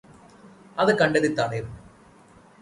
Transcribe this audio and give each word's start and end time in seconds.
അത് 0.77 0.91
കണ്ടെത്തി 0.97 1.31
തടയും. 1.39 1.67